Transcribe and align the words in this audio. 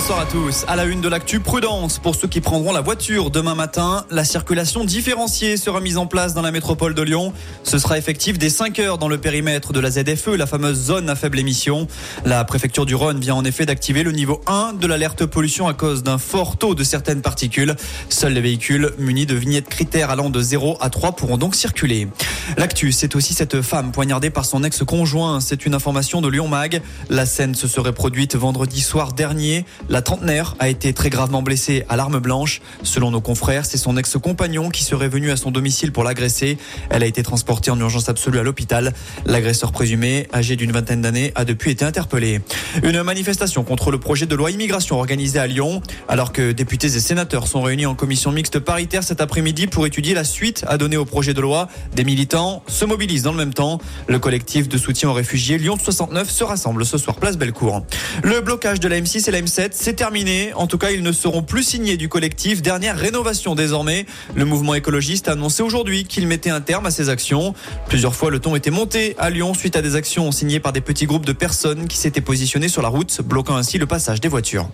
Bonsoir 0.00 0.20
à 0.20 0.24
tous. 0.24 0.64
À 0.66 0.76
la 0.76 0.86
une 0.86 1.02
de 1.02 1.08
l'actu, 1.08 1.40
prudence 1.40 1.98
pour 1.98 2.14
ceux 2.14 2.26
qui 2.26 2.40
prendront 2.40 2.72
la 2.72 2.80
voiture 2.80 3.30
demain 3.30 3.54
matin. 3.54 4.06
La 4.10 4.24
circulation 4.24 4.82
différenciée 4.82 5.58
sera 5.58 5.82
mise 5.82 5.98
en 5.98 6.06
place 6.06 6.32
dans 6.32 6.40
la 6.40 6.52
métropole 6.52 6.94
de 6.94 7.02
Lyon. 7.02 7.34
Ce 7.64 7.78
sera 7.78 7.98
effectif 7.98 8.38
dès 8.38 8.48
5 8.48 8.78
heures 8.78 8.96
dans 8.96 9.08
le 9.08 9.18
périmètre 9.18 9.74
de 9.74 9.78
la 9.78 9.90
ZFE, 9.90 10.28
la 10.38 10.46
fameuse 10.46 10.78
zone 10.86 11.10
à 11.10 11.16
faible 11.16 11.38
émission. 11.38 11.86
La 12.24 12.42
préfecture 12.44 12.86
du 12.86 12.94
Rhône 12.94 13.20
vient 13.20 13.34
en 13.34 13.44
effet 13.44 13.66
d'activer 13.66 14.02
le 14.02 14.12
niveau 14.12 14.40
1 14.46 14.72
de 14.72 14.86
l'alerte 14.86 15.26
pollution 15.26 15.68
à 15.68 15.74
cause 15.74 16.02
d'un 16.02 16.16
fort 16.16 16.56
taux 16.56 16.74
de 16.74 16.82
certaines 16.82 17.20
particules. 17.20 17.76
Seuls 18.08 18.32
les 18.32 18.40
véhicules 18.40 18.92
munis 18.96 19.26
de 19.26 19.34
vignettes 19.34 19.68
critères 19.68 20.08
allant 20.08 20.30
de 20.30 20.40
0 20.40 20.78
à 20.80 20.88
3 20.88 21.12
pourront 21.12 21.36
donc 21.36 21.54
circuler. 21.54 22.08
L'actu, 22.56 22.92
c'est 22.92 23.16
aussi 23.16 23.34
cette 23.34 23.60
femme 23.60 23.92
poignardée 23.92 24.30
par 24.30 24.46
son 24.46 24.64
ex-conjoint. 24.64 25.40
C'est 25.40 25.66
une 25.66 25.74
information 25.74 26.22
de 26.22 26.28
Lyon 26.28 26.48
Mag. 26.48 26.80
La 27.10 27.26
scène 27.26 27.54
se 27.54 27.68
serait 27.68 27.92
produite 27.92 28.34
vendredi 28.34 28.80
soir 28.80 29.12
dernier. 29.12 29.66
La 29.90 30.02
trentenaire 30.02 30.54
a 30.60 30.68
été 30.68 30.92
très 30.92 31.10
gravement 31.10 31.42
blessée 31.42 31.84
à 31.88 31.96
l'arme 31.96 32.20
blanche. 32.20 32.60
Selon 32.84 33.10
nos 33.10 33.20
confrères, 33.20 33.66
c'est 33.66 33.76
son 33.76 33.96
ex-compagnon 33.96 34.70
qui 34.70 34.84
serait 34.84 35.08
venu 35.08 35.32
à 35.32 35.36
son 35.36 35.50
domicile 35.50 35.90
pour 35.90 36.04
l'agresser. 36.04 36.58
Elle 36.90 37.02
a 37.02 37.06
été 37.06 37.24
transportée 37.24 37.72
en 37.72 37.80
urgence 37.80 38.08
absolue 38.08 38.38
à 38.38 38.44
l'hôpital. 38.44 38.92
L'agresseur 39.26 39.72
présumé, 39.72 40.28
âgé 40.32 40.54
d'une 40.54 40.70
vingtaine 40.70 41.02
d'années, 41.02 41.32
a 41.34 41.44
depuis 41.44 41.72
été 41.72 41.84
interpellé. 41.84 42.40
Une 42.84 43.02
manifestation 43.02 43.64
contre 43.64 43.90
le 43.90 43.98
projet 43.98 44.26
de 44.26 44.36
loi 44.36 44.52
immigration 44.52 44.96
organisée 44.96 45.40
à 45.40 45.48
Lyon, 45.48 45.82
alors 46.06 46.32
que 46.32 46.52
députés 46.52 46.86
et 46.86 47.00
sénateurs 47.00 47.48
sont 47.48 47.60
réunis 47.60 47.86
en 47.86 47.96
commission 47.96 48.30
mixte 48.30 48.60
paritaire 48.60 49.02
cet 49.02 49.20
après-midi 49.20 49.66
pour 49.66 49.86
étudier 49.86 50.14
la 50.14 50.22
suite 50.22 50.64
à 50.68 50.78
donner 50.78 50.98
au 50.98 51.04
projet 51.04 51.34
de 51.34 51.40
loi. 51.40 51.66
Des 51.96 52.04
militants 52.04 52.62
se 52.68 52.84
mobilisent 52.84 53.24
dans 53.24 53.32
le 53.32 53.38
même 53.38 53.54
temps. 53.54 53.80
Le 54.06 54.20
collectif 54.20 54.68
de 54.68 54.78
soutien 54.78 55.10
aux 55.10 55.14
réfugiés 55.14 55.58
Lyon 55.58 55.76
69 55.82 56.30
se 56.30 56.44
rassemble 56.44 56.86
ce 56.86 56.96
soir 56.96 57.16
place 57.16 57.36
Bellecour. 57.36 57.84
Le 58.22 58.40
blocage 58.40 58.78
de 58.78 58.86
la 58.86 59.00
M6 59.00 59.28
et 59.28 59.32
la 59.32 59.40
M7 59.40 59.79
c'est 59.80 59.94
terminé. 59.94 60.52
En 60.54 60.66
tout 60.66 60.78
cas, 60.78 60.90
ils 60.90 61.02
ne 61.02 61.12
seront 61.12 61.42
plus 61.42 61.62
signés 61.62 61.96
du 61.96 62.08
collectif. 62.08 62.60
Dernière 62.60 62.98
rénovation 62.98 63.54
désormais. 63.54 64.04
Le 64.34 64.44
mouvement 64.44 64.74
écologiste 64.74 65.28
a 65.28 65.32
annoncé 65.32 65.62
aujourd'hui 65.62 66.04
qu'il 66.04 66.26
mettait 66.26 66.50
un 66.50 66.60
terme 66.60 66.86
à 66.86 66.90
ses 66.90 67.08
actions. 67.08 67.54
Plusieurs 67.88 68.14
fois, 68.14 68.30
le 68.30 68.40
ton 68.40 68.54
était 68.56 68.70
monté 68.70 69.14
à 69.18 69.30
Lyon 69.30 69.54
suite 69.54 69.76
à 69.76 69.82
des 69.82 69.96
actions 69.96 70.30
signées 70.32 70.60
par 70.60 70.72
des 70.72 70.82
petits 70.82 71.06
groupes 71.06 71.24
de 71.24 71.32
personnes 71.32 71.88
qui 71.88 71.96
s'étaient 71.96 72.20
positionnés 72.20 72.68
sur 72.68 72.82
la 72.82 72.88
route, 72.88 73.22
bloquant 73.22 73.56
ainsi 73.56 73.78
le 73.78 73.86
passage 73.86 74.20
des 74.20 74.28
voitures. 74.28 74.68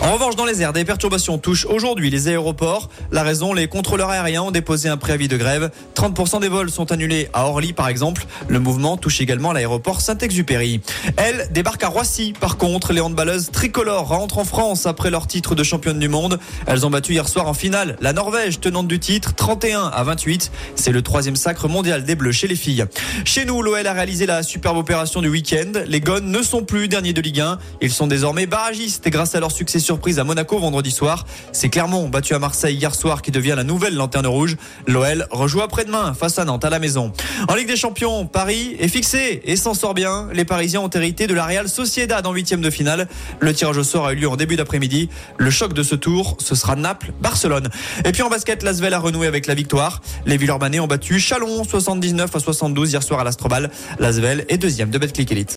En 0.00 0.12
revanche, 0.12 0.36
dans 0.36 0.44
les 0.44 0.60
airs, 0.60 0.74
des 0.74 0.84
perturbations 0.84 1.38
touchent 1.38 1.64
aujourd'hui 1.64 2.10
les 2.10 2.28
aéroports. 2.28 2.90
La 3.10 3.22
raison, 3.22 3.54
les 3.54 3.68
contrôleurs 3.68 4.10
aériens 4.10 4.42
ont 4.42 4.50
déposé 4.50 4.88
un 4.90 4.98
préavis 4.98 5.28
de 5.28 5.36
grève. 5.38 5.70
30% 5.94 6.40
des 6.40 6.48
vols 6.48 6.70
sont 6.70 6.92
annulés 6.92 7.28
à 7.32 7.46
Orly, 7.46 7.72
par 7.72 7.88
exemple. 7.88 8.26
Le 8.48 8.60
mouvement 8.60 8.98
touche 8.98 9.22
également 9.22 9.52
l'aéroport 9.52 10.02
Saint-Exupéry. 10.02 10.82
Elle 11.16 11.48
débarque 11.52 11.82
à 11.84 11.88
Roissy. 11.88 12.34
Par 12.38 12.58
contre, 12.58 12.92
les 12.92 13.00
handballeuses 13.00 13.50
tricolores 13.50 14.08
rentrent 14.08 14.38
en 14.38 14.44
France 14.44 14.84
après 14.84 15.10
leur 15.10 15.26
titre 15.26 15.54
de 15.54 15.62
championne 15.62 15.98
du 15.98 16.08
monde. 16.08 16.38
Elles 16.66 16.84
ont 16.84 16.90
battu 16.90 17.12
hier 17.12 17.28
soir 17.28 17.48
en 17.48 17.54
finale 17.54 17.96
la 18.00 18.12
Norvège, 18.12 18.60
tenante 18.60 18.88
du 18.88 18.98
titre, 18.98 19.34
31 19.34 19.84
à 19.86 20.02
28. 20.02 20.50
C'est 20.74 20.92
le 20.92 21.00
troisième 21.00 21.36
sacre 21.36 21.66
mondial 21.66 22.04
des 22.04 22.14
Bleus 22.14 22.32
chez 22.32 22.48
les 22.48 22.56
filles. 22.56 22.84
Chez 23.24 23.46
nous, 23.46 23.62
l'OL 23.62 23.86
a 23.86 23.92
réalisé 23.92 24.26
la 24.26 24.42
superbe 24.42 24.76
opération 24.76 25.22
du 25.22 25.28
week-end. 25.28 25.72
Les 25.86 26.00
Gones 26.00 26.30
ne 26.30 26.42
sont 26.42 26.62
plus 26.62 26.88
derniers 26.88 27.14
de 27.14 27.22
Ligue 27.22 27.40
1. 27.40 27.58
Ils 27.80 27.92
sont 27.92 28.06
désormais 28.06 28.46
barragistes 28.46 29.08
grâce 29.08 29.34
à 29.34 29.40
leur 29.40 29.50
succès 29.50 29.78
surprise 29.84 30.18
à 30.18 30.24
Monaco 30.24 30.58
vendredi 30.58 30.90
soir. 30.90 31.26
C'est 31.52 31.68
Clermont 31.68 32.08
battu 32.08 32.34
à 32.34 32.38
Marseille 32.38 32.74
hier 32.74 32.94
soir 32.94 33.22
qui 33.22 33.30
devient 33.30 33.54
la 33.56 33.64
nouvelle 33.64 33.94
lanterne 33.94 34.26
rouge. 34.26 34.56
L'OL 34.86 35.26
rejoue 35.30 35.60
après-demain 35.60 36.14
face 36.14 36.38
à 36.38 36.44
Nantes 36.44 36.64
à 36.64 36.70
la 36.70 36.78
maison. 36.78 37.12
En 37.48 37.54
Ligue 37.54 37.68
des 37.68 37.76
Champions, 37.76 38.26
Paris 38.26 38.76
est 38.80 38.88
fixé 38.88 39.42
et 39.44 39.56
s'en 39.56 39.74
sort 39.74 39.94
bien. 39.94 40.28
Les 40.32 40.44
Parisiens 40.44 40.80
ont 40.80 40.88
hérité 40.88 41.26
de 41.26 41.34
la 41.34 41.44
Real 41.44 41.68
Sociedad 41.68 42.26
en 42.26 42.32
huitième 42.32 42.62
de 42.62 42.70
finale. 42.70 43.08
Le 43.40 43.52
tirage 43.52 43.76
au 43.76 43.84
sort 43.84 44.06
a 44.06 44.12
eu 44.14 44.16
lieu 44.16 44.28
en 44.28 44.36
début 44.36 44.56
d'après-midi. 44.56 45.10
Le 45.36 45.50
choc 45.50 45.74
de 45.74 45.82
ce 45.82 45.94
tour, 45.94 46.38
ce 46.40 46.54
sera 46.54 46.76
Naples-Barcelone. 46.76 47.68
Et 48.04 48.12
puis 48.12 48.22
en 48.22 48.30
basket, 48.30 48.62
Lasvel 48.62 48.94
a 48.94 48.98
renoué 48.98 49.26
avec 49.26 49.46
la 49.46 49.54
victoire. 49.54 50.00
Les 50.24 50.38
Villeurbanais 50.38 50.80
ont 50.80 50.86
battu 50.86 51.20
Chalon 51.20 51.62
79 51.62 52.34
à 52.34 52.40
72 52.40 52.92
hier 52.92 53.02
soir 53.02 53.20
à 53.20 53.24
l'Astrobal. 53.24 53.70
Lasvel 53.98 54.46
est 54.48 54.58
deuxième 54.58 54.90
de 54.90 54.98
Betclic 54.98 55.30
Elite. 55.30 55.56